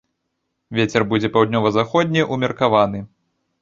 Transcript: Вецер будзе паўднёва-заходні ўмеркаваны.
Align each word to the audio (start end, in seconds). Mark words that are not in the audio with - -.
Вецер 0.77 1.05
будзе 1.13 1.31
паўднёва-заходні 1.37 2.29
ўмеркаваны. 2.35 3.09